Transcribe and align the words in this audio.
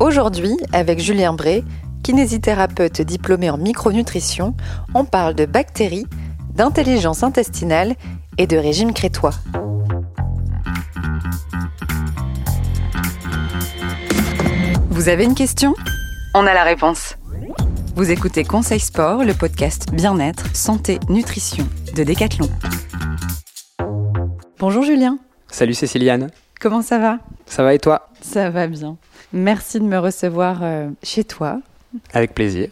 Aujourd'hui, 0.00 0.56
avec 0.72 0.98
Julien 0.98 1.32
Bray, 1.34 1.64
kinésithérapeute 2.02 3.00
diplômé 3.00 3.48
en 3.48 3.56
micronutrition, 3.56 4.54
on 4.94 5.04
parle 5.04 5.34
de 5.34 5.46
bactéries, 5.46 6.06
d'intelligence 6.54 7.22
intestinale 7.22 7.94
et 8.36 8.46
de 8.46 8.56
régime 8.56 8.92
crétois. 8.92 9.34
Vous 14.90 15.08
avez 15.08 15.24
une 15.24 15.34
question? 15.34 15.74
On 16.34 16.46
a 16.46 16.54
la 16.54 16.64
réponse. 16.64 17.16
Vous 17.94 18.10
écoutez 18.10 18.42
Conseil 18.42 18.80
Sport, 18.80 19.24
le 19.24 19.34
podcast 19.34 19.92
bien-être, 19.92 20.54
santé, 20.56 20.98
nutrition 21.08 21.66
de 21.94 22.02
Decathlon. 22.02 22.48
Bonjour 24.58 24.82
Julien. 24.82 25.18
Salut 25.48 25.74
Céciliane. 25.74 26.30
Comment 26.60 26.82
ça 26.82 26.98
va? 26.98 27.18
Ça 27.54 27.62
va 27.62 27.72
et 27.72 27.78
toi? 27.78 28.08
Ça 28.20 28.50
va 28.50 28.66
bien. 28.66 28.96
Merci 29.32 29.78
de 29.78 29.84
me 29.84 29.96
recevoir 29.96 30.58
euh, 30.64 30.90
chez 31.04 31.22
toi. 31.22 31.60
Avec 32.12 32.34
plaisir. 32.34 32.68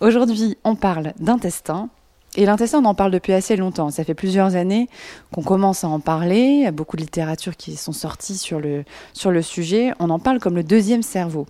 Aujourd'hui, 0.00 0.56
on 0.62 0.76
parle 0.76 1.12
d'intestin. 1.18 1.88
Et 2.36 2.46
l'intestin, 2.46 2.78
on 2.78 2.84
en 2.84 2.94
parle 2.94 3.10
depuis 3.10 3.32
assez 3.32 3.56
longtemps. 3.56 3.90
Ça 3.90 4.04
fait 4.04 4.14
plusieurs 4.14 4.54
années 4.54 4.88
qu'on 5.32 5.42
commence 5.42 5.82
à 5.82 5.88
en 5.88 5.98
parler. 5.98 6.38
Il 6.38 6.62
y 6.62 6.66
a 6.66 6.70
beaucoup 6.70 6.94
de 6.94 7.02
littérature 7.02 7.56
qui 7.56 7.74
sont 7.74 7.90
sorties 7.90 8.38
sur 8.38 8.60
le, 8.60 8.84
sur 9.12 9.32
le 9.32 9.42
sujet. 9.42 9.92
On 9.98 10.08
en 10.08 10.20
parle 10.20 10.38
comme 10.38 10.54
le 10.54 10.62
deuxième 10.62 11.02
cerveau. 11.02 11.48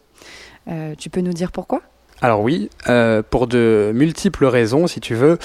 Euh, 0.68 0.94
tu 0.96 1.10
peux 1.10 1.20
nous 1.20 1.34
dire 1.34 1.52
pourquoi? 1.52 1.82
Alors 2.22 2.40
oui, 2.40 2.70
euh, 2.88 3.20
pour 3.28 3.48
de 3.48 3.90
multiples 3.92 4.44
raisons, 4.44 4.86
si 4.86 5.00
tu 5.00 5.16
veux. 5.16 5.38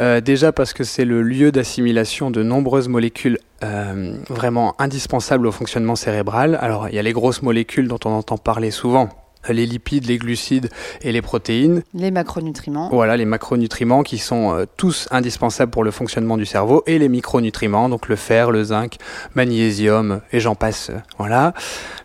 Euh, 0.00 0.22
déjà 0.22 0.50
parce 0.50 0.72
que 0.72 0.82
c'est 0.82 1.04
le 1.04 1.20
lieu 1.20 1.52
d'assimilation 1.52 2.30
de 2.30 2.42
nombreuses 2.42 2.88
molécules 2.88 3.38
euh, 3.62 4.14
vraiment 4.30 4.74
indispensables 4.78 5.46
au 5.46 5.52
fonctionnement 5.52 5.94
cérébral. 5.94 6.58
Alors 6.62 6.88
il 6.88 6.94
y 6.94 6.98
a 6.98 7.02
les 7.02 7.12
grosses 7.12 7.42
molécules 7.42 7.86
dont 7.86 7.98
on 8.06 8.12
entend 8.12 8.38
parler 8.38 8.70
souvent, 8.70 9.10
les 9.48 9.66
lipides, 9.66 10.06
les 10.06 10.18
glucides 10.18 10.68
et 11.02 11.12
les 11.12 11.22
protéines. 11.22 11.82
Les 11.94 12.10
macronutriments. 12.10 12.88
Voilà, 12.92 13.16
les 13.16 13.24
macronutriments 13.24 14.02
qui 14.02 14.18
sont 14.18 14.52
euh, 14.52 14.64
tous 14.76 15.08
indispensables 15.10 15.70
pour 15.70 15.84
le 15.84 15.90
fonctionnement 15.90 16.36
du 16.36 16.46
cerveau 16.46 16.82
et 16.86 16.98
les 16.98 17.08
micronutriments, 17.08 17.88
donc 17.88 18.08
le 18.08 18.16
fer, 18.16 18.50
le 18.50 18.64
zinc, 18.64 18.96
magnésium 19.34 20.20
et 20.32 20.40
j'en 20.40 20.54
passe. 20.54 20.90
Euh, 20.90 20.98
voilà. 21.18 21.54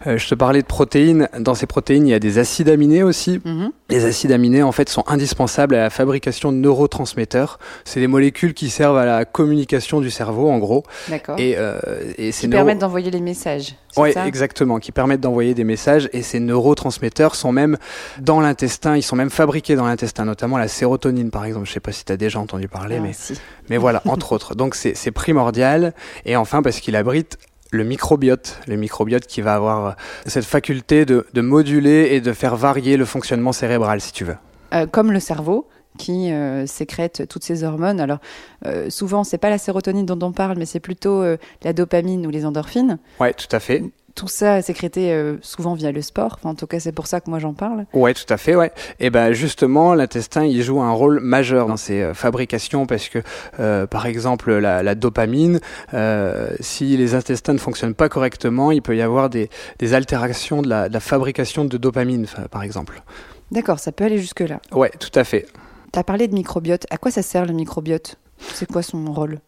Euh, 0.08 0.18
je 0.18 0.28
te 0.28 0.36
parlais 0.36 0.62
de 0.62 0.68
protéines. 0.68 1.30
Dans 1.40 1.56
ces 1.56 1.68
protéines, 1.68 2.08
il 2.08 2.12
y 2.12 2.16
a 2.16 2.20
des 2.20 2.40
acides 2.40 2.70
aminés 2.70 3.04
aussi. 3.04 3.40
Mhm. 3.44 3.72
Les 3.90 4.06
acides 4.06 4.32
aminés, 4.32 4.64
en 4.64 4.72
fait, 4.72 4.90
sont 4.90 5.04
indispensables 5.08 5.76
à 5.76 5.80
la 5.80 5.90
fabrication 5.90 6.52
de 6.52 6.58
neurotransmetteurs. 6.58 7.60
C'est 7.86 8.00
des 8.00 8.08
molécules 8.08 8.54
qui 8.54 8.70
servent 8.70 8.98
à 8.98 9.06
la 9.06 9.26
communication 9.26 10.02
du 10.02 10.12
cerveau, 10.12 10.50
en 10.50 10.58
gros. 10.58 10.84
D'accord. 11.08 11.40
Et, 11.40 11.56
et 12.18 12.32
qui 12.32 12.48
permettent 12.50 12.80
d'envoyer 12.80 13.12
les 13.12 13.22
messages. 13.22 13.76
Oui, 13.96 14.10
exactement, 14.26 14.80
qui 14.80 14.92
permettent 14.92 15.22
d'envoyer 15.22 15.54
des 15.54 15.64
messages 15.64 16.10
et 16.14 16.22
ces 16.22 16.40
neurotransmetteurs 16.40 17.27
sont 17.36 17.52
même 17.52 17.78
dans 18.20 18.40
l'intestin, 18.40 18.96
ils 18.96 19.04
sont 19.04 19.16
même 19.16 19.30
fabriqués 19.30 19.76
dans 19.76 19.86
l'intestin, 19.86 20.26
notamment 20.26 20.58
la 20.58 20.68
sérotonine 20.68 21.32
par 21.32 21.46
exemple. 21.46 21.66
Je 21.66 21.72
ne 21.72 21.74
sais 21.74 21.80
pas 21.80 21.92
si 21.92 22.06
tu 22.06 22.12
as 22.12 22.18
déjà 22.18 22.40
entendu 22.40 22.68
parler, 22.68 22.98
ah, 23.00 23.04
mais, 23.04 23.14
si. 23.14 23.40
mais 23.70 23.78
voilà, 23.78 24.02
entre 24.08 24.34
autres. 24.34 24.56
Donc 24.56 24.76
c'est 24.76 25.12
primordial. 25.12 25.94
Et 26.26 26.36
enfin, 26.36 26.62
parce 26.62 26.80
qu'il 26.80 26.96
abrite 26.96 27.38
le 27.72 27.84
microbiote, 27.84 28.60
le 28.68 28.76
microbiote 28.76 29.26
qui 29.26 29.42
va 29.42 29.56
avoir 29.56 29.96
cette 30.26 30.46
faculté 30.46 31.06
de, 31.06 31.42
moduler 31.42 32.10
et 32.12 32.22
de 32.22 32.34
faire 32.34 32.56
varier 32.56 32.98
le 32.98 33.06
fonctionnement 33.06 33.52
cérébral, 33.52 34.02
si 34.02 34.12
tu 34.12 34.24
veux. 34.24 34.38
Euh, 34.74 34.86
comme 34.86 35.12
le 35.12 35.20
cerveau, 35.20 35.68
qui 35.98 36.32
euh, 36.32 36.66
sécrète 36.68 37.28
toutes 37.28 37.44
ces 37.44 37.64
hormones. 37.64 38.00
Alors, 38.00 38.20
euh, 38.66 38.90
souvent, 38.90 39.24
c'est 39.24 39.38
pas 39.38 39.50
la 39.50 39.58
sérotonine 39.58 40.06
dont 40.06 40.20
on 40.26 40.32
parle, 40.32 40.58
mais 40.58 40.66
c'est 40.66 40.80
plutôt 40.80 41.24
la 41.64 41.74
dopamine 41.74 42.26
ou 42.26 42.30
les 42.30 42.46
endorphines. 42.46 43.00
Oui, 43.20 43.30
tout 43.34 43.54
à 43.56 43.60
fait 43.60 43.84
tout 44.18 44.28
ça 44.28 44.58
est 44.58 44.64
sécrété 44.64 45.14
euh, 45.14 45.38
souvent 45.42 45.76
via 45.76 45.92
le 45.92 46.02
sport. 46.02 46.34
Enfin, 46.40 46.50
en 46.50 46.56
tout 46.56 46.66
cas, 46.66 46.80
c'est 46.80 46.92
pour 46.92 47.06
ça 47.06 47.22
que 47.22 47.30
moi 47.30 47.38
j'en 47.38 47.54
parle. 47.54 47.86
Ouais, 47.94 48.16
tout 48.16 48.26
à 48.30 48.38
fait, 48.38 48.56
ouais. 48.56 48.72
Et 49.00 49.12
ben 49.12 49.32
justement, 49.32 49.94
l'intestin, 49.94 50.44
il 50.44 50.62
joue 50.64 50.82
un 50.82 50.92
rôle 50.92 51.20
majeur 51.20 51.68
dans 51.68 51.78
ces 51.78 52.02
euh, 52.02 52.14
fabrications 52.16 52.88
parce 52.88 53.10
que, 53.10 53.20
euh, 53.60 53.86
par 53.86 54.08
exemple, 54.08 54.52
la, 54.52 54.96
dopamine, 54.96 55.60
si 56.60 56.98
les 56.98 57.14
intestins 57.14 57.54
ne 57.54 57.60
fonctionnent 57.60 57.94
pas 57.94 58.10
correctement, 58.10 58.72
il 58.72 58.82
peut 58.82 58.98
y 58.98 59.04
avoir 59.04 59.30
des, 59.30 59.50
altérations 59.94 60.64
de 60.64 60.70
la, 60.70 60.90
de 60.90 60.94
la, 60.94 61.00
fabrication 61.00 61.64
de 61.66 61.78
dopamine, 61.78 62.26
par 62.50 62.64
exemple. 62.64 63.04
D'accord, 63.52 63.78
ça 63.78 63.92
peut 63.92 64.04
aller 64.04 64.18
jusque 64.18 64.40
là. 64.40 64.60
Ouais, 64.72 64.92
tout 65.00 65.12
à 65.14 65.24
fait. 65.24 65.46
Tu 65.94 66.00
as 66.00 66.04
parlé 66.04 66.28
de 66.28 66.34
microbiote. 66.34 66.88
À 66.90 66.98
quoi 66.98 67.12
ça 67.12 67.22
sert 67.22 67.46
le 67.46 67.54
microbiote? 67.54 68.16
C'est 68.40 68.70
quoi 68.70 68.82
son 68.82 69.06
rôle? 69.14 69.40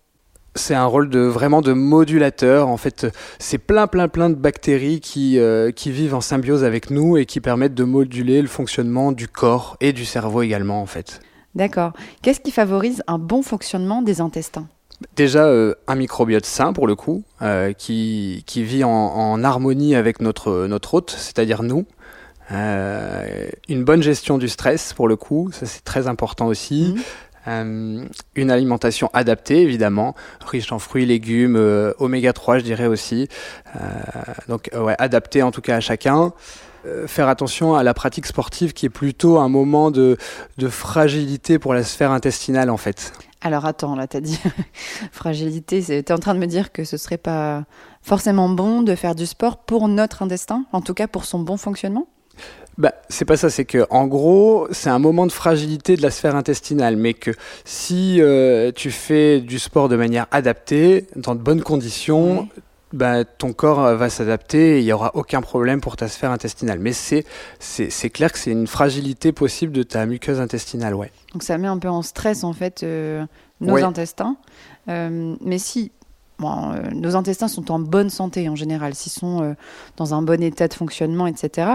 C'est 0.59 0.75
un 0.75 0.85
rôle 0.85 1.09
de 1.09 1.19
vraiment 1.19 1.61
de 1.61 1.73
modulateur. 1.73 2.67
En 2.67 2.77
fait, 2.77 3.07
c'est 3.39 3.57
plein, 3.57 3.87
plein, 3.87 4.07
plein 4.07 4.29
de 4.29 4.35
bactéries 4.35 4.99
qui, 4.99 5.39
euh, 5.39 5.71
qui 5.71 5.91
vivent 5.91 6.15
en 6.15 6.21
symbiose 6.21 6.63
avec 6.63 6.91
nous 6.91 7.17
et 7.17 7.25
qui 7.25 7.39
permettent 7.39 7.73
de 7.73 7.83
moduler 7.83 8.41
le 8.41 8.47
fonctionnement 8.47 9.11
du 9.11 9.27
corps 9.27 9.77
et 9.81 9.93
du 9.93 10.05
cerveau 10.05 10.41
également, 10.41 10.81
en 10.81 10.85
fait. 10.85 11.21
D'accord. 11.55 11.93
Qu'est-ce 12.21 12.39
qui 12.39 12.51
favorise 12.51 13.01
un 13.07 13.17
bon 13.17 13.41
fonctionnement 13.41 14.01
des 14.01 14.21
intestins? 14.21 14.67
Déjà, 15.15 15.45
euh, 15.45 15.75
un 15.87 15.95
microbiote 15.95 16.45
sain, 16.45 16.73
pour 16.73 16.85
le 16.85 16.95
coup, 16.95 17.23
euh, 17.41 17.73
qui, 17.73 18.43
qui 18.45 18.63
vit 18.63 18.83
en, 18.83 19.43
harmonie 19.43 19.95
avec 19.95 20.19
notre, 20.19 20.67
notre 20.67 20.95
hôte, 20.95 21.15
c'est-à-dire 21.17 21.63
nous. 21.63 21.85
une 22.51 23.83
bonne 23.83 24.03
gestion 24.03 24.37
du 24.37 24.49
stress, 24.49 24.93
pour 24.93 25.07
le 25.07 25.15
coup, 25.15 25.49
ça 25.53 25.65
c'est 25.65 25.83
très 25.83 26.07
important 26.07 26.47
aussi. 26.47 26.93
Mmh. 26.95 27.01
Euh, 27.49 28.05
une 28.35 28.51
alimentation 28.51 29.09
adaptée, 29.13 29.61
évidemment, 29.61 30.15
riche 30.45 30.71
en 30.71 30.79
fruits, 30.79 31.05
légumes, 31.05 31.55
euh, 31.55 31.93
oméga 31.99 32.33
3, 32.33 32.59
je 32.59 32.63
dirais 32.63 32.85
aussi. 32.85 33.27
Euh, 33.75 33.79
donc, 34.47 34.69
ouais, 34.73 34.95
adapté 34.99 35.43
en 35.43 35.51
tout 35.51 35.61
cas 35.61 35.77
à 35.77 35.79
chacun. 35.79 36.31
faire 37.07 37.27
attention 37.27 37.75
à 37.75 37.83
la 37.83 37.93
pratique 37.93 38.25
sportive 38.25 38.71
qui 38.71 38.85
est 38.85 38.89
plutôt 38.89 39.38
un 39.38 39.49
moment 39.49 39.91
de, 39.91 40.17
de 40.57 40.69
fragilité 40.69 41.59
pour 41.59 41.73
la 41.73 41.83
sphère 41.83 42.11
intestinale, 42.11 42.69
en 42.69 42.77
fait. 42.77 43.11
Alors 43.41 43.65
attends, 43.65 43.95
là, 43.95 44.07
t'as 44.07 44.21
dit 44.21 44.39
fragilité. 45.11 45.81
T'es 45.81 46.13
en 46.13 46.17
train 46.19 46.35
de 46.35 46.39
me 46.39 46.45
dire 46.45 46.71
que 46.71 46.83
ce 46.83 46.97
serait 46.97 47.17
pas 47.17 47.63
forcément 48.01 48.49
bon 48.49 48.81
de 48.81 48.95
faire 48.95 49.15
du 49.15 49.25
sport 49.25 49.57
pour 49.57 49.88
notre 49.88 50.23
intestin, 50.23 50.65
en 50.71 50.81
tout 50.81 50.93
cas 50.93 51.07
pour 51.07 51.25
son 51.25 51.39
bon 51.39 51.57
fonctionnement? 51.57 52.07
Bah, 52.79 52.94
c'est 53.09 53.25
pas 53.25 53.35
ça, 53.35 53.50
c'est 53.50 53.66
que 53.66 53.85
en 53.90 54.07
gros, 54.07 54.67
c'est 54.72 54.90
un 54.90 55.00
moment 55.00 55.28
de 55.28 55.34
fragilité 55.34 55.97
de 55.97 56.01
la 56.01 56.12
sphère 56.12 56.38
intestinale, 56.38 56.95
mais 56.95 57.13
que 57.13 57.31
si 57.66 58.22
euh, 58.22 58.72
tu 58.73 58.90
fais 58.90 59.41
du 59.41 59.59
sport 59.59 59.90
de 59.90 59.97
manière 59.97 60.28
adaptée, 60.31 61.06
dans 61.18 61.35
de 61.35 61.41
bonnes 61.41 61.62
conditions, 61.62 62.47
bah, 62.94 63.25
ton 63.25 63.51
corps 63.51 63.95
va 63.97 64.09
s'adapter 64.09 64.78
et 64.78 64.79
il 64.79 64.85
n'y 64.85 64.94
aura 64.94 65.12
aucun 65.13 65.41
problème 65.41 65.81
pour 65.81 65.97
ta 65.97 66.07
sphère 66.07 66.31
intestinale. 66.31 66.79
Mais 66.79 66.94
c'est, 66.94 67.25
clair 68.12 68.31
que 68.31 68.39
c'est 68.39 68.51
une 68.51 68.66
fragilité 68.66 69.34
possible 69.34 69.73
de 69.73 69.84
ta 69.84 70.06
muqueuse 70.06 70.39
intestinale, 70.39 70.95
ouais. 70.95 71.12
Donc 71.34 71.44
ça 71.44 71.57
met 71.57 71.68
un 71.68 71.79
peu 71.79 71.89
en 71.89 72.01
stress 72.01 72.45
en 72.45 72.53
fait 72.53 72.84
euh, 72.84 73.25
nos 73.59 73.75
intestins. 73.75 74.38
Euh, 74.88 75.35
mais 75.41 75.57
si 75.59 75.91
nos 76.39 77.18
intestins 77.18 77.50
sont 77.50 77.69
en 77.72 77.79
bonne 77.79 78.09
santé 78.09 78.47
en 78.47 78.56
général, 78.56 78.95
s'ils 78.95 79.12
sont 79.12 79.57
dans 79.97 80.13
un 80.13 80.22
bon 80.22 80.41
état 80.41 80.69
de 80.69 80.73
fonctionnement, 80.73 81.28
etc 81.28 81.72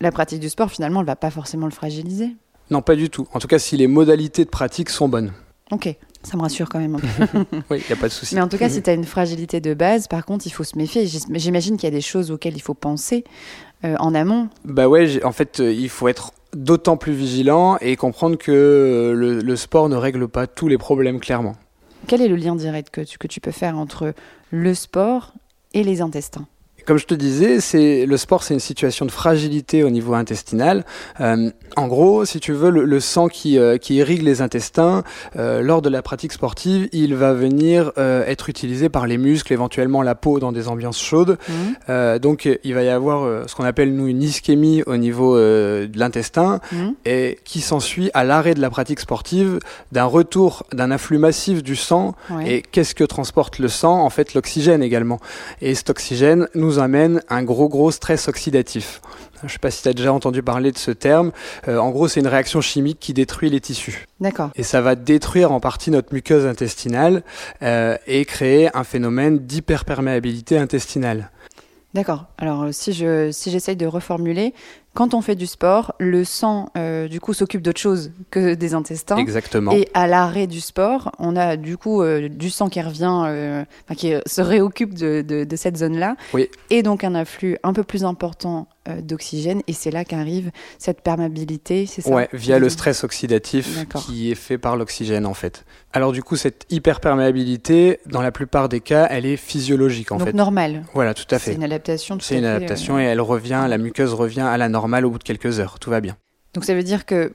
la 0.00 0.12
pratique 0.12 0.40
du 0.40 0.48
sport, 0.48 0.70
finalement, 0.70 1.00
elle 1.00 1.06
va 1.06 1.16
pas 1.16 1.30
forcément 1.30 1.66
le 1.66 1.72
fragiliser. 1.72 2.36
Non, 2.70 2.82
pas 2.82 2.96
du 2.96 3.10
tout. 3.10 3.26
En 3.32 3.38
tout 3.38 3.48
cas, 3.48 3.58
si 3.58 3.76
les 3.76 3.86
modalités 3.86 4.44
de 4.44 4.50
pratique 4.50 4.90
sont 4.90 5.08
bonnes. 5.08 5.32
Ok, 5.70 5.94
ça 6.22 6.36
me 6.36 6.42
rassure 6.42 6.68
quand 6.68 6.78
même. 6.78 6.96
oui, 7.70 7.82
il 7.82 7.86
n'y 7.86 7.92
a 7.92 7.96
pas 7.96 8.08
de 8.08 8.12
souci. 8.12 8.34
Mais 8.34 8.40
en 8.40 8.48
tout 8.48 8.58
cas, 8.58 8.68
si 8.68 8.82
tu 8.82 8.90
as 8.90 8.94
une 8.94 9.04
fragilité 9.04 9.60
de 9.60 9.74
base, 9.74 10.08
par 10.08 10.24
contre, 10.24 10.46
il 10.46 10.50
faut 10.50 10.64
se 10.64 10.76
méfier. 10.76 11.06
J'imagine 11.06 11.76
qu'il 11.76 11.84
y 11.84 11.92
a 11.92 11.94
des 11.94 12.00
choses 12.00 12.30
auxquelles 12.30 12.56
il 12.56 12.62
faut 12.62 12.74
penser 12.74 13.24
euh, 13.84 13.96
en 13.98 14.14
amont. 14.14 14.48
Bah 14.64 14.88
ouais, 14.88 15.24
en 15.24 15.32
fait, 15.32 15.60
euh, 15.60 15.72
il 15.72 15.88
faut 15.88 16.08
être 16.08 16.32
d'autant 16.54 16.96
plus 16.96 17.12
vigilant 17.12 17.76
et 17.80 17.96
comprendre 17.96 18.36
que 18.36 18.50
euh, 18.50 19.42
le, 19.42 19.56
sport 19.56 19.88
ne 19.88 19.96
règle 19.96 20.26
pas 20.28 20.46
tous 20.46 20.68
les 20.68 20.78
problèmes 20.78 21.20
clairement. 21.20 21.56
Quel 22.06 22.22
est 22.22 22.28
le 22.28 22.36
lien 22.36 22.56
direct 22.56 22.90
que 22.90 23.02
que 23.18 23.26
tu 23.28 23.40
peux 23.40 23.52
faire 23.52 23.78
entre 23.78 24.14
le 24.50 24.74
sport 24.74 25.34
et 25.74 25.84
les 25.84 26.00
intestins? 26.00 26.46
Comme 26.90 26.98
je 26.98 27.06
te 27.06 27.14
disais, 27.14 27.60
c'est 27.60 28.04
le 28.04 28.16
sport, 28.16 28.42
c'est 28.42 28.52
une 28.52 28.58
situation 28.58 29.06
de 29.06 29.12
fragilité 29.12 29.84
au 29.84 29.90
niveau 29.90 30.14
intestinal. 30.14 30.84
Euh, 31.20 31.48
en 31.76 31.86
gros, 31.86 32.24
si 32.24 32.40
tu 32.40 32.52
veux, 32.52 32.68
le, 32.68 32.98
sang 32.98 33.28
qui, 33.28 33.60
euh, 33.60 33.76
qui, 33.78 33.94
irrigue 33.94 34.22
les 34.22 34.42
intestins 34.42 35.04
euh, 35.36 35.62
lors 35.62 35.82
de 35.82 35.88
la 35.88 36.02
pratique 36.02 36.32
sportive, 36.32 36.88
il 36.90 37.14
va 37.14 37.32
venir 37.32 37.92
être 37.96 38.48
utilisé 38.48 38.88
par 38.88 39.06
les 39.06 39.18
muscles, 39.18 39.52
éventuellement 39.52 40.02
la 40.02 40.16
peau 40.16 40.40
dans 40.40 40.50
des 40.50 40.66
ambiances 40.66 41.00
chaudes. 41.00 41.38
Mmh. 41.48 42.18
Donc, 42.18 42.48
il 42.64 42.74
va 42.74 42.82
y 42.82 42.88
avoir 42.88 43.48
ce 43.48 43.54
qu'on 43.54 43.64
appelle 43.64 43.94
nous 43.94 44.08
une 44.08 44.22
ischémie 44.22 44.82
au 44.86 44.96
niveau 44.96 45.36
de 45.36 45.90
l'intestin 45.94 46.60
mmh. 46.72 46.88
et 47.04 47.38
qui 47.44 47.60
s'ensuit 47.60 48.10
à 48.14 48.24
l'arrêt 48.24 48.54
de 48.54 48.60
la 48.60 48.70
pratique 48.70 48.98
sportive 48.98 49.60
d'un 49.92 50.06
retour 50.06 50.64
d'un 50.72 50.90
afflux 50.90 51.18
massif 51.18 51.62
du 51.62 51.76
sang. 51.76 52.16
Et 52.44 52.62
qu'est-ce 52.62 52.96
que 52.96 53.04
transporte 53.04 53.60
le 53.60 53.68
sang? 53.68 54.00
En 54.00 54.10
fait, 54.10 54.34
l'oxygène 54.34 54.82
également. 54.82 55.20
Et 55.60 55.76
cet 55.76 55.90
oxygène 55.90 56.48
nous 56.54 56.79
amène 56.80 57.22
un 57.28 57.42
gros 57.42 57.68
gros 57.68 57.90
stress 57.90 58.28
oxydatif. 58.28 59.00
Je 59.40 59.46
ne 59.46 59.50
sais 59.50 59.58
pas 59.58 59.70
si 59.70 59.82
tu 59.82 59.88
as 59.88 59.94
déjà 59.94 60.12
entendu 60.12 60.42
parler 60.42 60.70
de 60.70 60.78
ce 60.78 60.90
terme. 60.90 61.32
Euh, 61.66 61.78
en 61.78 61.90
gros, 61.90 62.08
c'est 62.08 62.20
une 62.20 62.26
réaction 62.26 62.60
chimique 62.60 62.98
qui 63.00 63.14
détruit 63.14 63.48
les 63.48 63.60
tissus. 63.60 64.06
D'accord. 64.20 64.50
Et 64.54 64.62
ça 64.62 64.82
va 64.82 64.96
détruire 64.96 65.52
en 65.52 65.60
partie 65.60 65.90
notre 65.90 66.12
muqueuse 66.12 66.46
intestinale 66.46 67.22
euh, 67.62 67.96
et 68.06 68.24
créer 68.24 68.76
un 68.76 68.84
phénomène 68.84 69.38
d'hyperperméabilité 69.38 70.58
intestinale. 70.58 71.30
D'accord. 71.94 72.26
Alors 72.38 72.66
si 72.70 72.92
je 72.92 73.32
si 73.32 73.50
j'essaye 73.50 73.76
de 73.76 73.86
reformuler, 73.86 74.54
quand 74.94 75.14
on 75.14 75.20
fait 75.20 75.36
du 75.36 75.46
sport, 75.46 75.94
le 75.98 76.24
sang 76.24 76.70
euh, 76.76 77.06
du 77.08 77.20
coup 77.20 77.32
s'occupe 77.32 77.62
d'autre 77.62 77.80
chose 77.80 78.10
que 78.30 78.54
des 78.54 78.74
intestins. 78.74 79.16
Exactement. 79.16 79.70
Et 79.72 79.88
à 79.94 80.06
l'arrêt 80.06 80.46
du 80.46 80.60
sport, 80.60 81.12
on 81.18 81.36
a 81.36 81.56
du 81.56 81.76
coup 81.76 82.02
euh, 82.02 82.28
du 82.28 82.50
sang 82.50 82.68
qui 82.68 82.80
revient, 82.82 83.22
euh, 83.26 83.64
enfin, 83.86 83.94
qui 83.94 84.12
se 84.26 84.40
réoccupe 84.40 84.94
de, 84.94 85.22
de, 85.22 85.44
de 85.44 85.56
cette 85.56 85.76
zone-là, 85.76 86.16
Oui. 86.34 86.48
et 86.70 86.82
donc 86.82 87.04
un 87.04 87.14
afflux 87.14 87.56
un 87.62 87.72
peu 87.72 87.84
plus 87.84 88.04
important 88.04 88.66
d'oxygène. 89.02 89.60
Et 89.68 89.72
c'est 89.72 89.90
là 89.92 90.04
qu'arrive 90.04 90.50
cette 90.78 91.02
perméabilité, 91.02 91.86
c'est 91.86 92.00
ça? 92.00 92.10
Ouais, 92.10 92.28
via 92.32 92.58
le 92.58 92.68
stress 92.68 93.04
oxydatif 93.04 93.86
qui 93.94 94.32
est 94.32 94.34
fait 94.34 94.58
par 94.58 94.76
l'oxygène 94.76 95.26
en 95.26 95.34
fait. 95.34 95.64
Alors 95.92 96.10
du 96.12 96.22
coup, 96.22 96.34
cette 96.34 96.64
hyperperméabilité, 96.70 98.00
dans 98.06 98.22
la 98.22 98.32
plupart 98.32 98.68
des 98.68 98.80
cas, 98.80 99.06
elle 99.10 99.26
est 99.26 99.36
physiologique 99.36 100.10
en 100.12 100.16
Donc 100.16 100.28
fait. 100.28 100.32
normal. 100.32 100.84
Voilà, 100.94 101.14
tout 101.14 101.24
à 101.30 101.38
C'est 101.38 101.50
fait. 101.50 101.54
une 101.54 101.62
adaptation. 101.64 102.18
C'est 102.20 102.38
une 102.38 102.44
adaptation 102.44 102.96
euh, 102.96 103.00
et 103.00 103.04
elle 103.04 103.20
revient, 103.20 103.66
la 103.68 103.78
muqueuse 103.78 104.14
revient 104.14 104.40
à 104.40 104.56
la 104.56 104.68
normale 104.68 104.79
au 104.84 105.10
bout 105.10 105.18
de 105.18 105.24
quelques 105.24 105.60
heures. 105.60 105.78
Tout 105.78 105.90
va 105.90 106.00
bien. 106.00 106.16
Donc 106.54 106.64
ça 106.64 106.74
veut 106.74 106.82
dire 106.82 107.06
que 107.06 107.32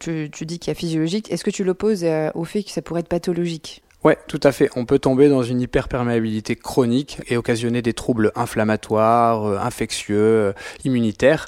tu, 0.00 0.30
tu 0.32 0.46
dis 0.46 0.58
qu'il 0.58 0.70
y 0.70 0.72
a 0.72 0.74
physiologique. 0.74 1.30
Est-ce 1.30 1.44
que 1.44 1.50
tu 1.50 1.64
l'opposes 1.64 2.04
euh, 2.04 2.30
au 2.34 2.44
fait 2.44 2.62
que 2.62 2.70
ça 2.70 2.80
pourrait 2.80 3.00
être 3.00 3.08
pathologique? 3.08 3.82
Ouais, 4.04 4.18
tout 4.28 4.40
à 4.42 4.52
fait. 4.52 4.68
On 4.76 4.84
peut 4.84 4.98
tomber 4.98 5.30
dans 5.30 5.42
une 5.42 5.62
hyperperméabilité 5.62 6.56
chronique 6.56 7.20
et 7.28 7.38
occasionner 7.38 7.80
des 7.80 7.94
troubles 7.94 8.32
inflammatoires, 8.34 9.44
euh, 9.46 9.58
infectieux, 9.58 10.16
euh, 10.18 10.52
immunitaires, 10.84 11.46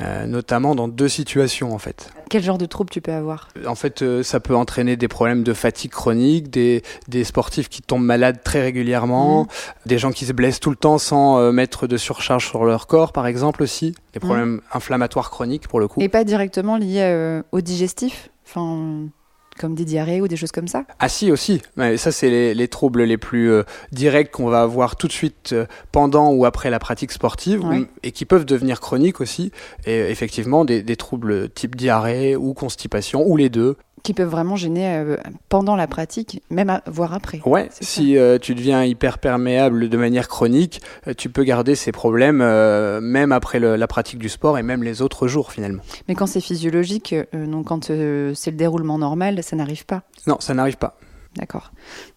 euh, 0.00 0.26
notamment 0.26 0.74
dans 0.74 0.86
deux 0.88 1.08
situations 1.08 1.74
en 1.74 1.78
fait. 1.78 2.10
Quel 2.30 2.42
genre 2.42 2.58
de 2.58 2.66
trouble 2.66 2.90
tu 2.90 3.00
peux 3.00 3.12
avoir? 3.12 3.48
En 3.66 3.74
fait, 3.74 4.02
euh, 4.02 4.22
ça 4.22 4.38
peut 4.40 4.54
entraîner 4.54 4.96
des 4.96 5.08
problèmes 5.08 5.42
de 5.42 5.52
fatigue 5.54 5.90
chronique, 5.90 6.50
des, 6.50 6.82
des 7.08 7.24
sportifs 7.24 7.68
qui 7.68 7.82
tombent 7.82 8.04
malades 8.04 8.42
très 8.44 8.60
régulièrement, 8.62 9.42
Mhm. 9.42 9.46
des 9.86 9.98
gens 9.98 10.10
qui 10.12 10.24
se 10.26 10.32
blessent 10.32 10.60
tout 10.60 10.70
le 10.70 10.76
temps 10.76 10.98
sans 10.98 11.38
euh, 11.38 11.52
mettre 11.52 11.86
de 11.86 11.96
surcharge 11.96 12.46
sur 12.48 12.64
leur 12.64 12.86
corps, 12.86 13.12
par 13.12 13.26
exemple 13.26 13.62
aussi, 13.62 13.92
des 14.12 14.20
Mhm. 14.20 14.24
problèmes 14.24 14.60
inflammatoires 14.72 15.30
chroniques 15.30 15.68
pour 15.68 15.80
le 15.80 15.88
coup. 15.88 16.00
Et 16.00 16.08
pas 16.08 16.24
directement 16.24 16.76
lié 16.76 17.00
euh, 17.02 17.42
au 17.52 17.60
digestif? 17.60 18.30
Enfin, 18.46 19.08
comme 19.58 19.74
des 19.74 19.84
diarrhées 19.84 20.20
ou 20.20 20.28
des 20.28 20.36
choses 20.36 20.52
comme 20.52 20.68
ça? 20.68 20.84
Ah 20.98 21.08
si 21.08 21.30
aussi, 21.30 21.60
mais 21.76 21.96
ça 21.96 22.12
c'est 22.12 22.30
les, 22.30 22.54
les 22.54 22.68
troubles 22.68 23.02
les 23.02 23.18
plus 23.18 23.50
euh, 23.50 23.62
directs 23.92 24.30
qu'on 24.30 24.48
va 24.48 24.62
avoir 24.62 24.96
tout 24.96 25.06
de 25.08 25.12
suite 25.12 25.50
euh, 25.52 25.66
pendant 25.92 26.32
ou 26.32 26.44
après 26.46 26.70
la 26.70 26.78
pratique 26.78 27.12
sportive 27.12 27.64
Ouais. 27.64 27.78
ou- 27.80 27.86
et 28.02 28.12
qui 28.12 28.24
peuvent 28.24 28.44
devenir 28.44 28.80
chroniques 28.80 29.20
aussi. 29.20 29.52
Et 29.86 29.98
effectivement 30.10 30.64
des, 30.64 30.82
des 30.82 30.96
troubles 30.96 31.50
type 31.50 31.76
diarrhée 31.76 32.36
ou 32.36 32.54
constipation 32.54 33.26
ou 33.26 33.36
les 33.36 33.48
deux. 33.50 33.76
Qui 34.02 34.14
peuvent 34.14 34.28
vraiment 34.28 34.56
gêner 34.56 34.86
euh, 34.96 35.16
pendant 35.48 35.76
la 35.76 35.86
pratique, 35.86 36.42
même 36.50 36.70
à, 36.70 36.82
voire 36.86 37.12
après. 37.14 37.40
Ouais, 37.44 37.68
si 37.80 38.16
euh, 38.16 38.38
tu 38.38 38.54
deviens 38.54 38.84
hyper 38.84 39.18
perméable 39.18 39.88
de 39.88 39.96
manière 39.96 40.28
chronique, 40.28 40.80
euh, 41.06 41.14
tu 41.16 41.28
peux 41.30 41.42
garder 41.42 41.74
ces 41.74 41.92
problèmes 41.92 42.38
même 42.38 43.32
après 43.32 43.58
le- 43.60 43.76
la 43.76 43.86
pratique 43.86 44.18
du 44.18 44.28
sport 44.28 44.58
et 44.58 44.62
même 44.62 44.82
les 44.82 45.02
autres 45.02 45.28
jours 45.28 45.52
finalement. 45.52 45.82
Mais 46.08 46.14
quand 46.14 46.26
c'est 46.26 46.40
physiologique, 46.40 47.14
donc 47.32 47.66
quand 47.66 47.84
c'est 47.86 48.50
le 48.50 48.56
déroulement 48.56 48.98
normal, 48.98 49.42
ça 49.42 49.56
n'arrive 49.56 49.84
pas. 49.84 50.02
Non, 50.26 50.36
ça 50.40 50.54
n'arrive 50.54 50.76
pas. 50.76 50.96
D'accord. 51.36 51.72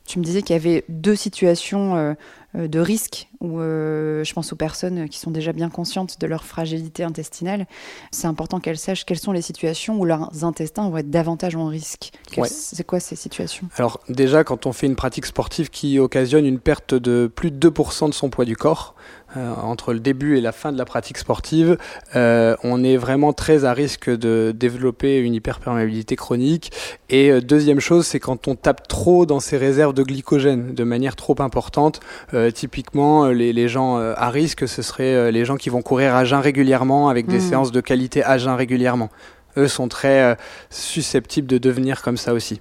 Tu 0.05 0.19
me 0.19 0.23
disais 0.23 0.41
qu'il 0.41 0.55
y 0.55 0.59
avait 0.59 0.83
deux 0.89 1.15
situations 1.15 2.15
de 2.53 2.79
risque 2.79 3.29
où 3.41 3.59
euh, 3.59 4.23
je 4.23 4.33
pense 4.33 4.53
aux 4.53 4.55
personnes 4.55 5.09
qui 5.09 5.17
sont 5.17 5.31
déjà 5.31 5.51
bien 5.51 5.69
conscientes 5.69 6.19
de 6.19 6.27
leur 6.27 6.45
fragilité 6.45 7.03
intestinale. 7.03 7.65
C'est 8.11 8.27
important 8.27 8.59
qu'elles 8.59 8.77
sachent 8.77 9.03
quelles 9.03 9.19
sont 9.19 9.31
les 9.31 9.41
situations 9.41 9.99
où 9.99 10.05
leurs 10.05 10.45
intestins 10.45 10.89
vont 10.89 10.97
être 10.97 11.09
davantage 11.09 11.55
en 11.55 11.65
risque. 11.65 12.11
Ouais. 12.37 12.47
C'est 12.47 12.85
quoi 12.85 12.99
ces 12.99 13.15
situations? 13.15 13.67
Alors 13.77 13.99
déjà, 14.09 14.43
quand 14.43 14.65
on 14.67 14.73
fait 14.73 14.87
une 14.87 14.95
pratique 14.95 15.25
sportive 15.25 15.69
qui 15.69 15.99
occasionne 15.99 16.45
une 16.45 16.59
perte 16.59 16.93
de 16.93 17.29
plus 17.33 17.51
de 17.51 17.69
2% 17.69 18.09
de 18.09 18.13
son 18.13 18.29
poids 18.29 18.45
du 18.45 18.55
corps, 18.55 18.95
euh, 19.37 19.53
entre 19.55 19.93
le 19.93 20.01
début 20.01 20.37
et 20.37 20.41
la 20.41 20.51
fin 20.51 20.73
de 20.73 20.77
la 20.77 20.83
pratique 20.83 21.17
sportive, 21.17 21.77
euh, 22.17 22.57
on 22.63 22.83
est 22.83 22.97
vraiment 22.97 23.31
très 23.31 23.63
à 23.63 23.71
risque 23.71 24.09
de 24.09 24.53
développer 24.53 25.19
une 25.19 25.33
hyperperméabilité 25.33 26.17
chronique. 26.17 26.73
Et 27.09 27.31
euh, 27.31 27.39
deuxième 27.39 27.79
chose, 27.79 28.05
c'est 28.05 28.19
quand 28.19 28.49
on 28.49 28.55
tape 28.55 28.89
trop 28.89 29.25
dans 29.25 29.39
ses 29.39 29.55
réserves 29.55 29.93
de 29.93 30.03
glycogène 30.03 30.73
de 30.73 30.83
manière 30.83 31.15
trop 31.15 31.35
importante. 31.39 32.01
Euh, 32.41 32.51
typiquement, 32.51 33.25
euh, 33.25 33.31
les, 33.33 33.53
les 33.53 33.67
gens 33.69 33.97
euh, 33.97 34.13
à 34.17 34.29
risque, 34.29 34.67
ce 34.67 34.81
seraient 34.81 35.31
les 35.31 35.45
gens 35.45 35.55
qui 35.55 35.69
vont 35.69 35.81
courir 35.81 36.15
à 36.15 36.25
jeun 36.25 36.39
régulièrement 36.41 37.09
avec 37.09 37.27
des 37.27 37.35
Mhm. 37.39 37.49
séances 37.49 37.71
de 37.71 37.81
qualité 37.81 38.23
à 38.23 38.37
jeun 38.37 38.53
régulièrement. 38.55 39.09
Eux 39.57 39.67
sont 39.67 39.87
très 39.87 40.37
susceptibles 40.69 41.47
de 41.47 41.57
devenir 41.57 42.01
comme 42.01 42.17
ça 42.17 42.33
aussi. 42.33 42.59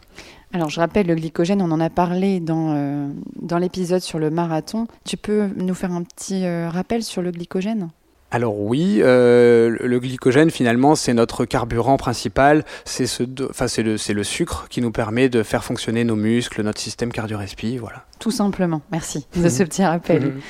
Alors, 0.53 0.69
je 0.69 0.81
rappelle, 0.81 1.07
le 1.07 1.15
glycogène, 1.15 1.63
on 1.63 1.71
en 1.71 1.79
a 1.81 1.91
parlé 1.91 2.41
dans, 2.41 2.75
euh, 2.75 3.09
dans 3.41 3.59
l'épisode 3.59 4.01
sur 4.01 4.19
le 4.19 4.31
marathon. 4.31 4.89
Tu 5.05 5.17
peux 5.17 5.49
nous 5.57 5.75
faire 5.75 5.93
un 5.93 6.03
petit 6.03 6.45
euh, 6.45 6.69
rappel 6.69 7.05
sur 7.05 7.23
le 7.23 7.31
glycogène? 7.31 7.91
Alors 8.33 8.59
oui, 8.61 9.01
euh, 9.03 9.77
le 9.81 9.99
glycogène 9.99 10.51
finalement 10.51 10.95
c'est 10.95 11.15
notre 11.15 11.45
carburant 11.45 11.97
principal, 11.97 12.65
c'est 12.85 13.07
ce, 13.07 13.25
enfin 13.51 13.67
c'est 13.67 13.83
le, 13.83 13.97
le 14.13 14.25
sucre 14.25 14.67
qui 14.71 14.81
nous 14.81 14.93
permet 14.93 15.29
de 15.29 15.43
faire 15.43 15.65
fonctionner 15.65 16.05
nos 16.05 16.15
muscles, 16.17 16.63
notre 16.63 16.81
système 16.81 17.11
cardio-respi, 17.13 17.77
voilà. 17.79 18.05
Tout 18.21 18.31
simplement. 18.31 18.83
Merci 18.93 19.27
de 19.37 19.49
ce 19.49 19.63
petit 19.65 19.85
rappel. 19.85 20.23
Mhm. 20.27 20.41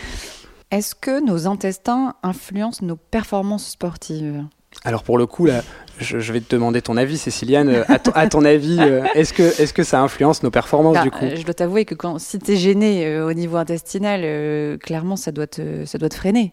Est-ce 0.71 0.95
que 0.95 1.25
nos 1.25 1.47
intestins 1.49 2.15
influencent 2.23 2.85
nos 2.85 2.97
performances 2.97 3.67
sportives? 3.71 4.45
Alors 4.85 5.03
pour 5.03 5.19
le 5.19 5.27
coup 5.27 5.47
là, 5.47 5.63
je, 5.99 6.21
je 6.21 6.33
vais 6.33 6.41
te 6.41 6.55
demander 6.55 6.81
ton 6.81 6.97
avis, 6.97 7.19
Céciliane. 7.19 7.83
À, 7.89 7.99
ton- 7.99 8.13
à 8.15 8.29
ton 8.29 8.45
avis, 8.45 8.77
euh, 8.79 9.03
est-ce 9.15 9.33
que 9.33 9.43
est-ce 9.43 9.73
que 9.73 9.83
ça 9.83 10.01
influence 10.01 10.43
nos 10.45 10.51
performances 10.53 10.95
Bah, 10.95 11.03
du 11.03 11.11
coup? 11.11 11.25
euh, 11.25 11.35
Je 11.35 11.43
dois 11.45 11.55
t'avouer 11.55 11.85
que 11.87 11.95
quand, 11.97 12.19
si 12.21 12.39
tu 12.39 12.53
es 12.53 12.57
gêné 12.57 13.05
euh, 13.07 13.27
au 13.27 13.33
niveau 13.33 13.57
intestinal, 13.57 14.21
euh, 14.23 14.77
clairement, 14.79 15.17
ça 15.17 15.33
doit, 15.33 15.49
te, 15.49 15.85
ça 15.87 15.99
doit 15.99 16.09
te 16.09 16.15
freiner. 16.15 16.53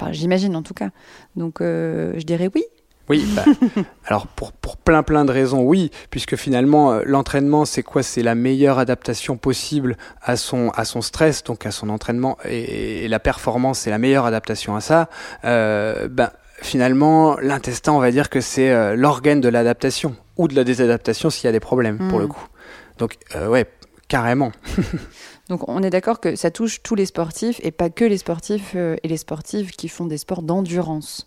Enfin, 0.00 0.12
j'imagine 0.12 0.56
en 0.56 0.62
tout 0.62 0.74
cas. 0.74 0.90
Donc, 1.36 1.60
euh, 1.60 2.14
je 2.16 2.24
dirais 2.24 2.48
oui. 2.54 2.64
Oui, 3.08 3.26
bah, 3.34 3.44
alors 4.06 4.28
pour, 4.28 4.52
pour 4.52 4.76
plein 4.76 5.02
plein 5.02 5.24
de 5.24 5.32
raisons, 5.32 5.62
oui, 5.62 5.90
puisque 6.10 6.36
finalement 6.36 6.92
euh, 6.92 7.02
l'entraînement 7.04 7.64
c'est 7.64 7.82
quoi? 7.82 8.04
C'est 8.04 8.22
la 8.22 8.36
meilleure 8.36 8.78
adaptation 8.78 9.36
possible 9.36 9.96
à 10.22 10.36
son, 10.36 10.70
à 10.76 10.84
son 10.84 11.02
stress, 11.02 11.42
donc 11.42 11.66
à 11.66 11.72
son 11.72 11.88
entraînement, 11.88 12.38
et, 12.44 13.04
et 13.04 13.08
la 13.08 13.18
performance 13.18 13.80
c'est 13.80 13.90
la 13.90 13.98
meilleure 13.98 14.26
adaptation 14.26 14.76
à 14.76 14.80
ça. 14.80 15.08
Euh, 15.44 16.06
ben, 16.08 16.30
finalement, 16.62 17.36
l'intestin, 17.40 17.92
on 17.92 17.98
va 17.98 18.12
dire 18.12 18.30
que 18.30 18.40
c'est 18.40 18.94
l'organe 18.94 19.40
de 19.40 19.48
l'adaptation, 19.48 20.14
ou 20.36 20.46
de 20.46 20.54
la 20.54 20.62
désadaptation 20.62 21.30
s'il 21.30 21.46
y 21.46 21.48
a 21.48 21.52
des 21.52 21.58
problèmes, 21.58 21.98
pour 22.10 22.20
le 22.20 22.28
coup. 22.28 22.46
Donc 22.98 23.16
ouais, 23.48 23.66
carrément. 24.06 24.52
Donc, 25.50 25.68
on 25.68 25.82
est 25.82 25.90
d'accord 25.90 26.20
que 26.20 26.36
ça 26.36 26.50
touche 26.50 26.82
tous 26.82 26.94
les 26.94 27.04
sportifs 27.06 27.60
et 27.62 27.72
pas 27.72 27.90
que 27.90 28.04
les 28.04 28.16
sportifs 28.18 28.72
euh, 28.76 28.96
et 29.02 29.08
les 29.08 29.16
sportives 29.18 29.72
qui 29.72 29.88
font 29.88 30.06
des 30.06 30.16
sports 30.16 30.42
d'endurance. 30.42 31.26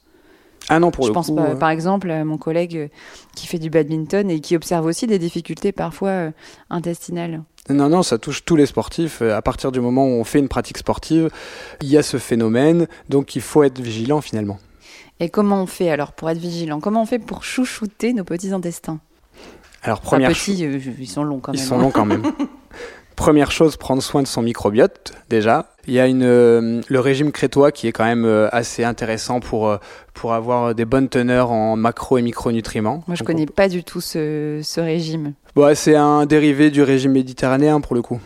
Ah 0.69 0.79
non, 0.79 0.91
pour 0.91 1.03
je 1.03 1.09
le 1.09 1.13
pense 1.13 1.27
coup. 1.27 1.35
pas- 1.35 1.49
euh, 1.49 1.55
par 1.55 1.69
exemple 1.69 2.09
à 2.09 2.23
mon 2.23 2.37
collègue 2.37 2.77
euh, 2.77 2.87
qui 3.35 3.47
fait 3.47 3.59
du 3.59 3.69
badminton 3.69 4.29
et 4.31 4.39
qui 4.39 4.55
observe 4.55 4.85
aussi 4.85 5.07
des 5.07 5.19
difficultés 5.19 5.73
parfois 5.73 6.09
euh, 6.09 6.31
intestinales. 6.69 7.43
Non, 7.69 7.89
non, 7.89 8.01
ça 8.01 8.17
touche 8.17 8.45
tous 8.45 8.55
les 8.55 8.65
sportifs. 8.65 9.21
Euh, 9.21 9.35
À 9.35 9.41
partir 9.41 9.73
du 9.73 9.81
moment 9.81 10.05
où 10.05 10.11
on 10.11 10.23
fait 10.23 10.39
une 10.39 10.47
pratique 10.47 10.77
sportive, 10.77 11.29
il 11.81 11.89
y 11.89 11.97
a 11.97 12.01
ce 12.03 12.15
phénomène, 12.17 12.87
donc 13.09 13.35
il 13.35 13.41
faut 13.41 13.63
être 13.63 13.79
vigilant 13.81 14.21
finalement. 14.21 14.57
Et 15.19 15.27
comment 15.29 15.61
on 15.61 15.67
fait 15.67 15.89
alors 15.89 16.13
pour 16.13 16.29
être 16.29 16.37
vigilant? 16.39 16.79
Comment 16.79 17.01
on 17.01 17.05
fait 17.05 17.19
pour 17.19 17.43
chouchouter 17.43 18.13
nos 18.13 18.23
petits 18.23 18.51
intestins? 18.53 18.99
Alors 19.81 19.97
Enfin, 19.99 20.07
première 20.11 20.29
petits, 20.31 20.65
euh, 20.65 20.79
ils 20.97 21.07
sont 21.09 21.25
longs 21.25 21.39
quand 21.39 21.51
Ils 21.51 21.59
même. 21.59 21.67
sont 21.67 21.75
hein. 21.77 21.81
longs 21.81 21.91
quand 21.91 22.05
même. 22.05 22.23
Première 23.15 23.51
chose, 23.51 23.77
prendre 23.77 24.01
soin 24.01 24.21
de 24.23 24.27
son 24.27 24.41
microbiote, 24.41 25.13
déjà. 25.29 25.67
Il 25.87 25.93
y 25.93 25.99
a 25.99 26.07
une, 26.07 26.23
euh, 26.23 26.81
le 26.87 26.99
régime 26.99 27.31
crétois 27.31 27.71
qui 27.71 27.87
est 27.87 27.91
quand 27.91 28.05
même 28.05 28.25
euh, 28.25 28.47
assez 28.51 28.83
intéressant 28.83 29.39
pour, 29.39 29.67
euh, 29.67 29.77
pour 30.13 30.33
avoir 30.33 30.73
des 30.73 30.85
bonnes 30.85 31.09
teneurs 31.09 31.51
en 31.51 31.75
macro 31.75 32.17
et 32.17 32.21
micronutriments. 32.21 33.03
Moi, 33.07 33.15
je 33.15 33.19
Donc, 33.19 33.27
connais 33.27 33.45
pas 33.45 33.67
du 33.69 33.83
tout 33.83 34.01
ce, 34.01 34.61
ce 34.63 34.79
régime. 34.81 35.33
on- 35.55 35.59
Bon, 35.61 35.75
c'est 35.75 35.95
un 35.95 36.25
dérivé 36.25 36.71
du 36.71 36.81
régime 36.81 37.11
méditerranéen 37.11 37.81
pour 37.81 37.95
le 37.95 38.01
coup. 38.01 38.19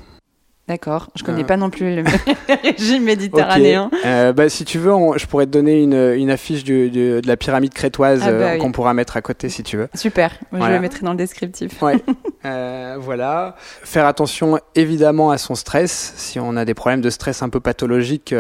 D'accord. 0.67 1.07
Je 1.15 1.23
connais 1.23 1.43
Euh. 1.43 1.45
pas 1.45 1.55
non 1.57 1.69
plus 1.69 1.95
le 1.95 2.03
régime 2.63 3.03
méditerranéen. 3.03 3.89
Euh, 4.05 4.33
bah, 4.33 4.49
si 4.49 4.65
tu 4.65 4.79
veux, 4.79 4.93
on- 4.93 5.17
je 5.17 5.25
pourrais 5.25 5.45
te 5.45 5.51
donner 5.51 5.81
une, 5.81 5.93
une 6.17 6.29
affiche 6.29 6.63
du- 6.65 6.89
du- 6.89 7.21
de 7.21 7.27
la 7.27 7.37
pyramide 7.37 7.73
crétoise 7.73 8.21
Ah 8.23 8.31
bah 8.31 8.37
euh, 8.37 8.53
oui. 8.53 8.59
qu'on 8.59 8.71
pourra 8.73 8.93
mettre 8.93 9.15
à 9.15 9.21
côté 9.21 9.47
si 9.49 9.63
tu 9.63 9.77
veux. 9.77 9.87
Super. 9.93 10.31
Je 10.51 10.57
Voilà. 10.57 10.75
le 10.75 10.81
mettrai 10.81 11.05
dans 11.05 11.11
le 11.11 11.17
descriptif. 11.17 11.81
Ouais. 11.81 11.95
Voilà. 12.99 13.55
Faire 13.83 14.05
attention 14.05 14.59
évidemment 14.75 15.31
à 15.31 15.37
son 15.37 15.55
stress. 15.55 16.13
Si 16.15 16.39
on 16.39 16.55
a 16.55 16.63
des 16.63 16.73
problèmes 16.73 17.01
de 17.01 17.09
stress 17.09 17.41
un 17.41 17.49
peu 17.49 17.59
pathologiques, 17.59 18.33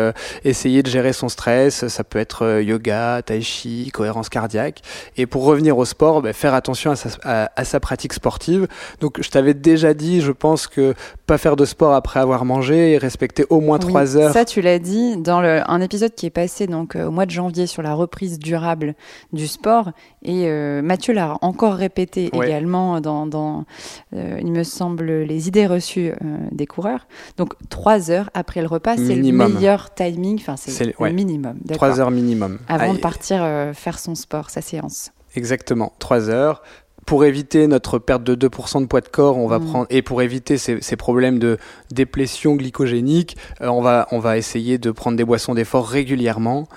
essayer 0.45 0.81
de 0.83 0.89
gérer 0.89 1.11
son 1.13 1.27
stress. 1.29 1.87
Ça 1.87 2.03
peut 2.05 2.19
être 2.19 2.61
yoga, 2.61 3.21
tai 3.25 3.41
chi, 3.41 3.91
cohérence 3.93 4.29
cardiaque. 4.29 4.81
Et 5.17 5.25
pour 5.25 5.43
revenir 5.43 5.77
au 5.77 5.83
sport, 5.85 6.21
bah, 6.21 6.31
faire 6.31 6.53
attention 6.53 6.91
à 6.91 6.95
sa, 6.95 7.09
à- 7.23 7.51
à 7.55 7.63
sa 7.65 7.79
pratique 7.81 8.13
sportive. 8.13 8.67
Donc 9.01 9.21
je 9.21 9.29
t'avais 9.29 9.53
déjà 9.53 9.93
dit, 9.93 10.21
je 10.21 10.31
pense 10.31 10.67
que 10.67 10.93
pas 11.25 11.37
faire 11.37 11.57
de 11.57 11.65
sport 11.65 11.93
après 11.93 12.16
après 12.17 12.23
avoir 12.23 12.45
mangé 12.45 12.93
et 12.93 12.97
respecter 12.97 13.45
au 13.49 13.59
moins 13.61 13.77
3 13.79 14.17
heures. 14.17 14.33
Ça, 14.33 14.45
tu 14.45 14.61
l'as 14.61 14.79
dit 14.79 15.17
dans 15.17 15.41
le, 15.41 15.61
un 15.69 15.81
épisode 15.81 16.13
qui 16.15 16.25
est 16.25 16.31
passé 16.31 16.67
donc 16.67 16.95
euh, 16.95 17.07
au 17.07 17.11
mois 17.11 17.25
de 17.25 17.31
janvier 17.31 17.67
sur 17.67 17.81
la 17.81 17.93
reprise 17.93 18.39
durable 18.39 18.95
du 19.33 19.47
sport. 19.47 19.91
Et 20.23 20.47
euh, 20.47 20.81
Mathieu 20.81 21.13
l'a 21.13 21.37
encore 21.41 21.73
répété 21.73 22.29
Ouais. 22.33 22.47
également 22.47 22.99
dans, 23.01 23.25
dans 23.25 23.65
euh, 24.13 24.37
il 24.41 24.51
me 24.51 24.63
semble, 24.63 25.05
les 25.05 25.47
idées 25.47 25.67
reçues 25.67 26.09
euh, 26.11 26.37
des 26.51 26.65
coureurs. 26.65 27.07
Donc, 27.37 27.53
trois 27.69 28.11
heures 28.11 28.29
après 28.33 28.61
le 28.61 28.67
repas, 28.67 28.97
c'est 28.97 29.15
le 29.15 29.31
meilleur 29.31 29.93
timing. 29.93 30.37
Enfin, 30.39 30.55
c'est 30.57 30.85
le 30.85 30.93
ouais. 30.99 31.13
minimum. 31.13 31.57
3 31.71 31.99
heures 31.99 32.11
minimum. 32.11 32.59
Avant 32.67 32.93
de 32.93 32.99
partir 32.99 33.45
faire 33.73 33.99
son 33.99 34.15
sport, 34.15 34.49
sa 34.49 34.61
séance. 34.61 35.11
Exactement, 35.35 35.93
3 35.99 36.29
heures. 36.29 36.61
Pour 37.07 37.25
éviter 37.25 37.65
notre 37.67 37.97
perte 37.99 38.23
de 38.23 38.35
2% 38.35 38.81
de 38.81 38.85
poids 38.85 39.01
de 39.01 39.07
corps, 39.07 39.37
on 39.37 39.47
va 39.47 39.57
Mm. 39.59 39.65
prendre 39.65 39.87
et 39.89 40.01
pour 40.03 40.21
éviter 40.21 40.57
ces, 40.59 40.81
ces 40.81 40.95
problèmes 40.97 41.39
de 41.39 41.57
déplétion 41.89 42.55
glycogénique, 42.55 43.37
euh, 43.61 43.67
on 43.69 43.81
va 43.81 44.07
on 44.11 44.19
va 44.19 44.37
essayer 44.37 44.77
de 44.77 44.91
prendre 44.91 45.17
des 45.17 45.23
boissons 45.25 45.55
d'effort 45.55 45.87
régulièrement, 45.87 46.67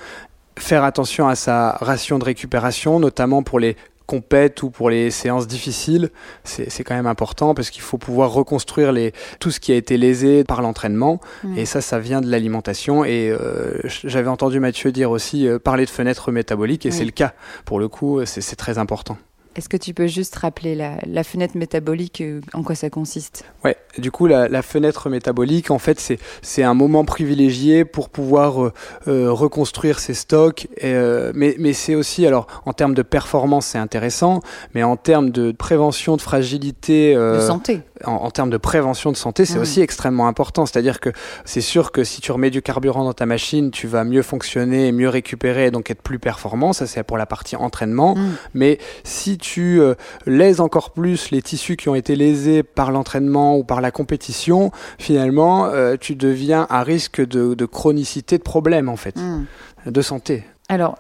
faire 0.59 0.85
attention 0.85 1.27
à 1.29 1.35
sa 1.35 1.73
ration 1.81 2.19
de 2.19 2.25
récupération, 2.25 3.01
notamment 3.01 3.43
pour 3.43 3.59
les 3.59 3.77
compètes 4.07 4.65
ou 4.65 4.71
pour 4.71 4.91
les 4.91 5.13
séances 5.13 5.47
difficiles, 5.47 6.11
c'est 6.43 6.83
quand 6.83 6.95
même 6.97 7.07
important 7.07 7.55
parce 7.55 7.71
qu'il 7.71 7.83
faut 7.83 7.97
pouvoir 7.99 8.33
reconstruire 8.33 8.91
les, 8.91 9.13
tout 9.39 9.53
ce 9.53 9.61
qui 9.61 9.71
a 9.71 9.77
été 9.77 9.97
lésé 9.99 10.43
par 10.43 10.63
l'entraînement. 10.63 11.21
Mm. 11.45 11.59
Et 11.59 11.65
ça, 11.65 11.81
ça 11.81 12.01
vient 12.01 12.21
de 12.21 12.29
l'alimentation. 12.29 13.05
Et 13.05 13.31
euh, 13.31 13.79
j'avais 13.85 14.29
entendu 14.29 14.59
Mathieu 14.59 14.91
dire 14.91 15.13
aussi 15.13 15.47
euh, 15.47 15.61
parler 15.61 15.85
de 15.85 15.91
fenêtre 15.91 16.33
métabolique, 16.33 16.87
et 16.87 16.89
Oui. 16.89 16.95
c'est 16.97 17.05
le 17.05 17.13
cas. 17.13 17.35
Pour 17.65 17.79
le 17.79 17.87
coup, 17.87 18.21
c'est 18.25 18.57
très 18.57 18.79
important. 18.79 19.17
Est-ce 19.57 19.69
que 19.69 19.77
tu 19.77 19.95
peux 19.95 20.07
juste 20.07 20.37
rappeler 20.37 20.75
la, 20.75 20.97
la 21.07 21.25
fenêtre 21.25 21.57
métabolique, 21.57 22.21
euh, 22.21 22.41
en 22.55 22.63
quoi 22.63 22.75
ça 22.75 22.89
consiste? 22.89 23.45
Ouais, 23.65 23.77
du 23.99 24.11
coup, 24.11 24.27
la, 24.27 24.49
la 24.49 24.63
fenêtre 24.63 25.09
métabolique, 25.11 25.71
en 25.71 25.79
fait, 25.79 26.01
c'est 26.43 26.63
un 26.63 26.75
moment 26.75 27.05
privilégié 27.05 27.85
pour 27.85 28.09
pouvoir 28.11 28.63
euh, 28.63 28.73
euh, 29.09 29.33
reconstruire 29.33 29.99
ses 29.99 30.15
stocks. 30.15 30.69
Et, 30.77 30.95
euh, 30.95 31.33
mais 31.35 31.57
mais 31.59 31.73
c'est 31.73 31.95
aussi, 31.95 32.27
alors, 32.27 32.47
en 32.65 32.73
termes 32.73 32.95
de 32.95 33.03
performance, 33.03 33.67
c'est 33.67 33.79
intéressant, 33.79 34.41
mais 34.75 34.83
en 34.83 34.97
termes 34.97 35.31
de 35.31 35.53
prévention 35.53 36.17
de 36.17 36.23
fragilité, 36.23 37.15
De 37.15 37.41
santé 37.41 37.83
en, 38.05 38.13
en 38.13 38.31
termes 38.31 38.51
de 38.51 38.57
prévention 38.57 39.13
de 39.13 39.17
santé, 39.17 39.45
c'est 39.45 39.59
Mm. 39.59 39.63
aussi 39.63 39.81
extrêmement 39.83 40.27
important. 40.27 40.65
C'est-à-dire 40.65 41.01
que 41.01 41.11
c'est 41.45 41.61
sûr 41.61 41.93
que 41.93 42.05
si 42.05 42.21
tu 42.21 42.33
remets 42.33 42.51
du 42.51 42.63
carburant 42.63 43.05
dans 43.05 43.13
ta 43.13 43.27
machine, 43.27 43.71
tu 43.71 43.87
vas 43.87 44.05
mieux 44.05 44.23
fonctionner, 44.23 44.93
mieux 44.93 45.09
récupérer, 45.09 45.67
et 45.67 45.71
donc 45.71 45.91
être 45.91 46.01
plus 46.03 46.19
performant. 46.19 46.73
Ça, 46.73 46.87
c'est 46.87 47.03
pour 47.03 47.19
la 47.19 47.27
partie 47.27 47.57
entraînement. 47.57 48.15
Mm. 48.15 48.31
Mais 48.55 48.79
si 49.05 49.37
tu 49.41 49.81
euh, 49.81 49.95
lèses 50.27 50.61
encore 50.61 50.93
plus 50.93 51.31
les 51.31 51.43
tissus 51.43 51.77
qui 51.77 51.89
ont 51.89 51.95
été 51.95 52.17
lésés 52.17 52.63
par 52.63 52.91
l'entraînement 52.91 53.57
ou 53.57 53.65
par 53.65 53.81
la 53.81 53.91
compétition, 53.91 54.71
finalement, 54.99 55.67
euh, 55.67 55.97
tu 56.01 56.15
deviens 56.15 56.67
à 56.71 56.83
risque 56.83 57.21
de, 57.27 57.55
de 57.55 57.67
chronicité 57.67 58.39
de 58.39 58.43
problèmes, 58.43 58.89
en 58.89 58.97
fait, 58.97 59.17
Mm. 59.17 59.47
de 59.87 60.03
santé. 60.03 60.45
Alors, 60.69 60.97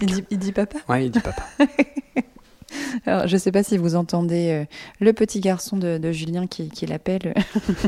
il 0.00 0.06
dit, 0.08 0.24
il 0.30 0.38
dit 0.38 0.52
papa? 0.52 0.78
Ouais, 0.88 1.06
il 1.06 1.10
dit 1.10 1.20
papa. 1.20 1.42
Alors, 3.06 3.26
je 3.26 3.34
ne 3.34 3.38
sais 3.38 3.50
pas 3.50 3.62
si 3.62 3.76
vous 3.78 3.96
entendez 3.96 4.50
euh, 4.50 4.64
le 5.00 5.12
petit 5.12 5.40
garçon 5.40 5.76
de, 5.76 5.98
de 5.98 6.12
Julien 6.12 6.46
qui, 6.46 6.68
qui 6.68 6.86
l'appelle. 6.86 7.34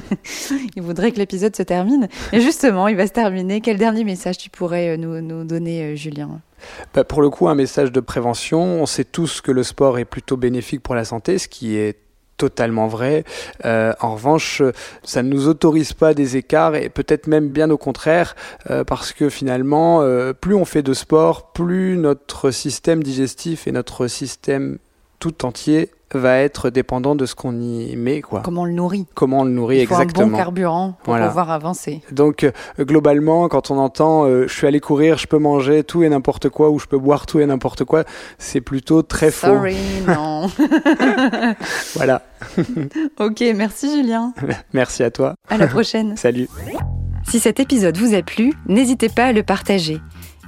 il 0.77 0.83
voudrait 0.83 1.13
que 1.13 1.19
l'épisode 1.19 1.55
se 1.55 1.63
termine. 1.63 2.09
Et 2.33 2.41
justement, 2.41 2.89
il 2.89 2.97
va 2.97 3.07
se 3.07 3.13
terminer. 3.13 3.61
Quel 3.61 3.77
dernier 3.77 4.05
message 4.05 4.39
tu 4.39 4.51
pourrais 4.51 4.91
euh, 4.91 4.97
nous, 4.97 5.21
nous 5.21 5.45
donner, 5.45 5.83
euh, 5.83 5.95
Julien? 5.97 6.41
Bah, 6.95 7.05
pour 7.05 7.23
le 7.23 7.31
coup, 7.31 7.49
un 7.49 7.55
message 7.55 7.93
de 7.93 8.01
prévention. 8.01 8.83
On 8.83 8.87
sait 8.87 9.05
tous 9.05 9.41
que 9.41 9.53
le 9.53 9.63
sport 9.63 9.99
est 9.99 10.05
plutôt 10.05 10.37
bénéfique 10.37 10.83
pour 10.83 10.95
la 10.95 11.05
santé, 11.05 11.39
ce 11.39 11.49
qui 11.49 11.77
est 11.77 11.99
totalement 12.37 12.89
vrai. 12.89 13.25
Euh, 13.65 13.93
en 14.01 14.15
revanche, 14.15 14.63
ça 15.05 15.23
ne 15.23 15.29
nous 15.29 15.47
autorise 15.47 15.93
pas 15.93 16.13
des 16.13 16.37
écarts 16.37 16.75
et 16.75 16.89
peut-être 16.89 17.29
même 17.29 17.49
bien 17.49 17.71
au 17.71 17.79
contraire, 17.79 18.35
euh, 18.69 18.83
parce 18.83 19.13
que 19.13 19.29
finalement, 19.29 20.03
euh, 20.03 20.33
plus 20.33 20.57
on 20.57 20.65
fait 20.65 20.83
de 20.83 20.93
sport, 20.93 21.53
plus 21.53 21.97
notre 21.97 22.51
système 22.51 23.03
digestif 23.03 23.69
et 23.69 23.73
notre 23.73 24.09
système 24.09 24.79
tout 25.23 25.45
entier 25.45 25.89
va 26.15 26.39
être 26.39 26.69
dépendant 26.69 27.15
de 27.15 27.25
ce 27.27 27.37
qu'on 27.37 27.59
y 27.61 27.95
met, 27.97 28.23
quoi. 28.23 28.41
Comment 28.45 28.63
on 28.63 28.65
le 28.65 28.73
nourrit 28.73 29.07
Comment 29.15 29.41
on 29.41 29.45
le 29.45 29.53
nourrit 29.53 29.79
Il 29.79 29.87
faut 29.87 29.95
exactement. 29.95 30.27
un 30.27 30.31
bon 30.33 30.37
carburant 30.37 30.95
pour 31.05 31.13
Voilà. 31.15 31.29
pouvoir 31.29 31.51
avancer. 31.53 32.03
Donc 32.11 32.43
euh, 32.43 32.51
globalement, 32.81 33.49
quand 33.49 33.71
on 33.71 33.79
entend 33.79 34.25
euh, 34.27 34.47
je 34.49 34.53
suis 34.53 34.67
allé 34.67 34.81
courir, 34.81 35.17
je 35.17 35.29
peux 35.29 35.39
manger 35.39 35.85
tout 35.85 36.03
et 36.03 36.09
n'importe 36.09 36.49
quoi 36.49 36.71
ou 36.71 36.81
je 36.81 36.87
peux 36.87 36.99
boire 36.99 37.25
tout 37.27 37.39
et 37.39 37.47
n'importe 37.47 37.85
quoi, 37.85 38.03
c'est 38.37 38.61
plutôt 38.61 39.03
très 39.03 39.31
faux. 39.31 39.47
Sorry, 39.47 39.77
non. 40.09 40.51
Voilà. 41.95 42.23
ok, 43.21 43.45
merci 43.55 43.91
Julien. 43.97 44.35
Merci 44.73 45.05
à 45.05 45.11
toi. 45.13 45.35
À 45.49 45.57
la 45.57 45.69
prochaine. 45.69 46.17
Salut. 46.17 46.49
Si 47.29 47.39
cet 47.39 47.61
épisode 47.61 47.97
vous 47.97 48.15
a 48.15 48.23
plu, 48.23 48.53
n'hésitez 48.67 49.09
pas 49.09 49.27
à 49.27 49.33
le 49.33 49.45
partager. 49.45 50.01